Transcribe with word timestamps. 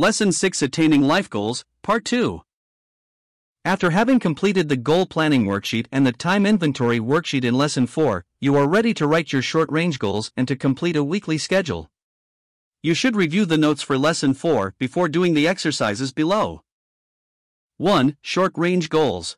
Lesson 0.00 0.32
6 0.32 0.62
Attaining 0.62 1.02
Life 1.02 1.28
Goals, 1.28 1.66
Part 1.82 2.06
2. 2.06 2.40
After 3.66 3.90
having 3.90 4.18
completed 4.18 4.70
the 4.70 4.76
goal 4.78 5.04
planning 5.04 5.44
worksheet 5.44 5.88
and 5.92 6.06
the 6.06 6.12
time 6.12 6.46
inventory 6.46 6.98
worksheet 6.98 7.44
in 7.44 7.52
Lesson 7.52 7.86
4, 7.86 8.24
you 8.40 8.56
are 8.56 8.66
ready 8.66 8.94
to 8.94 9.06
write 9.06 9.30
your 9.30 9.42
short 9.42 9.70
range 9.70 9.98
goals 9.98 10.32
and 10.38 10.48
to 10.48 10.56
complete 10.56 10.96
a 10.96 11.04
weekly 11.04 11.36
schedule. 11.36 11.90
You 12.82 12.94
should 12.94 13.14
review 13.14 13.44
the 13.44 13.58
notes 13.58 13.82
for 13.82 13.98
Lesson 13.98 14.32
4 14.32 14.74
before 14.78 15.06
doing 15.06 15.34
the 15.34 15.46
exercises 15.46 16.14
below. 16.14 16.62
1. 17.76 18.16
Short 18.22 18.52
range 18.56 18.88
goals. 18.88 19.36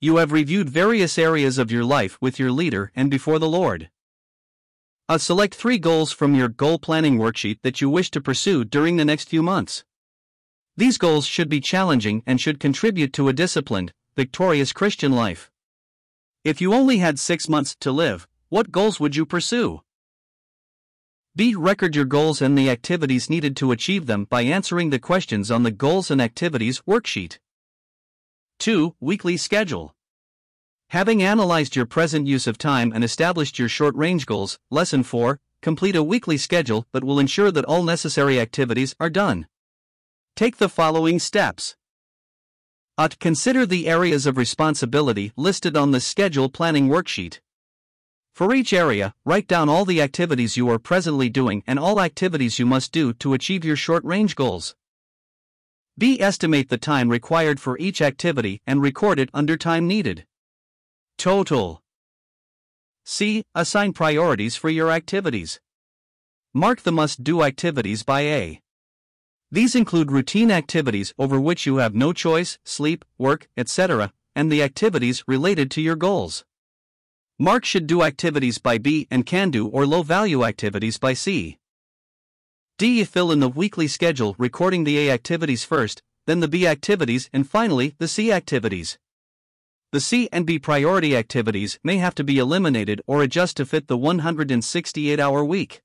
You 0.00 0.16
have 0.16 0.32
reviewed 0.32 0.68
various 0.68 1.16
areas 1.16 1.58
of 1.58 1.70
your 1.70 1.84
life 1.84 2.18
with 2.20 2.40
your 2.40 2.50
leader 2.50 2.90
and 2.96 3.08
before 3.08 3.38
the 3.38 3.48
Lord. 3.48 3.88
Uh, 5.10 5.18
select 5.18 5.56
three 5.56 5.76
goals 5.76 6.12
from 6.12 6.36
your 6.36 6.46
goal 6.46 6.78
planning 6.78 7.18
worksheet 7.18 7.58
that 7.62 7.80
you 7.80 7.90
wish 7.90 8.12
to 8.12 8.20
pursue 8.20 8.64
during 8.64 8.96
the 8.96 9.04
next 9.04 9.28
few 9.28 9.42
months. 9.42 9.82
These 10.76 10.98
goals 10.98 11.26
should 11.26 11.48
be 11.48 11.60
challenging 11.60 12.22
and 12.28 12.40
should 12.40 12.60
contribute 12.60 13.12
to 13.14 13.26
a 13.26 13.32
disciplined, 13.32 13.92
victorious 14.14 14.72
Christian 14.72 15.10
life. 15.10 15.50
If 16.44 16.60
you 16.60 16.72
only 16.72 16.98
had 16.98 17.18
six 17.18 17.48
months 17.48 17.74
to 17.80 17.90
live, 17.90 18.28
what 18.50 18.70
goals 18.70 19.00
would 19.00 19.16
you 19.16 19.26
pursue? 19.26 19.80
B. 21.34 21.56
Record 21.56 21.96
your 21.96 22.04
goals 22.04 22.40
and 22.40 22.56
the 22.56 22.70
activities 22.70 23.28
needed 23.28 23.56
to 23.56 23.72
achieve 23.72 24.06
them 24.06 24.26
by 24.30 24.42
answering 24.42 24.90
the 24.90 25.00
questions 25.00 25.50
on 25.50 25.64
the 25.64 25.72
Goals 25.72 26.12
and 26.12 26.22
Activities 26.22 26.82
worksheet. 26.86 27.40
2. 28.60 28.94
Weekly 29.00 29.36
schedule. 29.36 29.92
Having 30.90 31.22
analyzed 31.22 31.76
your 31.76 31.86
present 31.86 32.26
use 32.26 32.48
of 32.48 32.58
time 32.58 32.90
and 32.92 33.04
established 33.04 33.60
your 33.60 33.68
short 33.68 33.94
range 33.94 34.26
goals, 34.26 34.58
Lesson 34.70 35.04
4 35.04 35.38
complete 35.62 35.94
a 35.94 36.02
weekly 36.02 36.36
schedule 36.36 36.84
that 36.92 37.04
will 37.04 37.20
ensure 37.20 37.52
that 37.52 37.64
all 37.66 37.84
necessary 37.84 38.40
activities 38.40 38.96
are 38.98 39.10
done. 39.10 39.46
Take 40.34 40.56
the 40.56 40.68
following 40.68 41.20
steps. 41.20 41.76
Ought 42.98 43.20
consider 43.20 43.66
the 43.66 43.88
areas 43.88 44.26
of 44.26 44.36
responsibility 44.36 45.32
listed 45.36 45.76
on 45.76 45.92
the 45.92 46.00
schedule 46.00 46.48
planning 46.48 46.88
worksheet. 46.88 47.38
For 48.34 48.52
each 48.52 48.72
area, 48.72 49.14
write 49.24 49.46
down 49.46 49.68
all 49.68 49.84
the 49.84 50.02
activities 50.02 50.56
you 50.56 50.68
are 50.70 50.80
presently 50.80 51.28
doing 51.28 51.62
and 51.68 51.78
all 51.78 52.00
activities 52.00 52.58
you 52.58 52.66
must 52.66 52.90
do 52.90 53.12
to 53.14 53.34
achieve 53.34 53.64
your 53.64 53.76
short 53.76 54.02
range 54.04 54.34
goals. 54.34 54.74
B. 55.96 56.20
Estimate 56.20 56.68
the 56.68 56.78
time 56.78 57.10
required 57.10 57.60
for 57.60 57.78
each 57.78 58.02
activity 58.02 58.60
and 58.66 58.82
record 58.82 59.20
it 59.20 59.30
under 59.32 59.56
time 59.56 59.86
needed. 59.86 60.24
Total. 61.20 61.82
C. 63.04 63.42
Assign 63.54 63.92
priorities 63.92 64.56
for 64.56 64.70
your 64.70 64.90
activities. 64.90 65.60
Mark 66.54 66.80
the 66.80 66.92
must 66.92 67.22
do 67.22 67.42
activities 67.42 68.02
by 68.02 68.22
A. 68.22 68.62
These 69.50 69.74
include 69.74 70.10
routine 70.10 70.50
activities 70.50 71.12
over 71.18 71.38
which 71.38 71.66
you 71.66 71.76
have 71.76 71.94
no 71.94 72.14
choice, 72.14 72.58
sleep, 72.64 73.04
work, 73.18 73.48
etc., 73.54 74.14
and 74.34 74.50
the 74.50 74.62
activities 74.62 75.22
related 75.26 75.70
to 75.72 75.82
your 75.82 75.94
goals. 75.94 76.46
Mark 77.38 77.66
should 77.66 77.86
do 77.86 78.02
activities 78.02 78.56
by 78.56 78.78
B 78.78 79.06
and 79.10 79.26
can 79.26 79.50
do 79.50 79.68
or 79.68 79.84
low 79.84 80.02
value 80.02 80.42
activities 80.42 80.96
by 80.96 81.12
C. 81.12 81.58
D. 82.78 83.04
Fill 83.04 83.30
in 83.30 83.40
the 83.40 83.48
weekly 83.50 83.88
schedule 83.88 84.34
recording 84.38 84.84
the 84.84 84.96
A 84.96 85.12
activities 85.12 85.64
first, 85.64 86.02
then 86.26 86.40
the 86.40 86.48
B 86.48 86.66
activities, 86.66 87.28
and 87.30 87.46
finally 87.46 87.94
the 87.98 88.08
C 88.08 88.32
activities. 88.32 88.98
The 89.92 90.00
C 90.00 90.28
and 90.30 90.46
B 90.46 90.60
priority 90.60 91.16
activities 91.16 91.80
may 91.82 91.96
have 91.96 92.14
to 92.14 92.22
be 92.22 92.38
eliminated 92.38 93.02
or 93.08 93.22
adjust 93.22 93.56
to 93.56 93.66
fit 93.66 93.88
the 93.88 93.98
168 93.98 95.18
hour 95.18 95.44
week. 95.44 95.82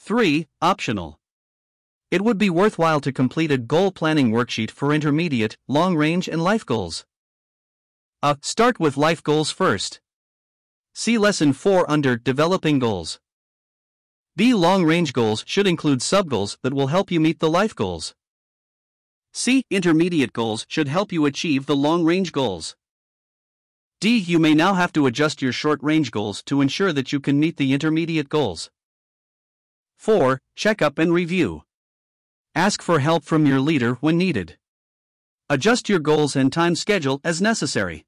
3. 0.00 0.48
Optional. 0.60 1.20
It 2.10 2.22
would 2.22 2.38
be 2.38 2.50
worthwhile 2.50 3.00
to 3.02 3.12
complete 3.12 3.52
a 3.52 3.56
goal 3.56 3.92
planning 3.92 4.32
worksheet 4.32 4.72
for 4.72 4.92
intermediate, 4.92 5.56
long 5.68 5.96
range, 5.96 6.26
and 6.26 6.42
life 6.42 6.66
goals. 6.66 7.06
A. 8.20 8.36
Start 8.42 8.80
with 8.80 8.96
life 8.96 9.22
goals 9.22 9.52
first. 9.52 10.00
See 10.92 11.18
Lesson 11.18 11.52
4 11.52 11.88
under 11.88 12.16
Developing 12.16 12.80
Goals. 12.80 13.20
B. 14.34 14.54
Long 14.54 14.84
range 14.84 15.12
goals 15.12 15.44
should 15.46 15.68
include 15.68 16.00
subgoals 16.00 16.58
that 16.62 16.74
will 16.74 16.88
help 16.88 17.12
you 17.12 17.20
meet 17.20 17.38
the 17.38 17.48
life 17.48 17.76
goals. 17.76 18.16
C. 19.34 19.64
Intermediate 19.70 20.34
goals 20.34 20.66
should 20.68 20.88
help 20.88 21.10
you 21.10 21.24
achieve 21.24 21.64
the 21.64 21.76
long 21.76 22.04
range 22.04 22.32
goals. 22.32 22.76
D. 24.02 24.18
You 24.18 24.40
may 24.40 24.52
now 24.52 24.74
have 24.74 24.92
to 24.94 25.06
adjust 25.06 25.40
your 25.40 25.52
short 25.52 25.80
range 25.80 26.10
goals 26.10 26.42
to 26.46 26.60
ensure 26.60 26.92
that 26.92 27.12
you 27.12 27.20
can 27.20 27.38
meet 27.38 27.56
the 27.56 27.72
intermediate 27.72 28.28
goals. 28.28 28.68
4. 29.96 30.40
Check 30.56 30.82
up 30.82 30.98
and 30.98 31.14
review. 31.14 31.62
Ask 32.52 32.82
for 32.82 32.98
help 32.98 33.22
from 33.22 33.46
your 33.46 33.60
leader 33.60 33.98
when 34.00 34.18
needed. 34.18 34.58
Adjust 35.48 35.88
your 35.88 36.00
goals 36.00 36.34
and 36.34 36.52
time 36.52 36.74
schedule 36.74 37.20
as 37.22 37.40
necessary. 37.40 38.04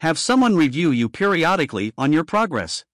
Have 0.00 0.18
someone 0.18 0.56
review 0.56 0.90
you 0.90 1.10
periodically 1.10 1.92
on 1.98 2.10
your 2.10 2.24
progress. 2.24 2.86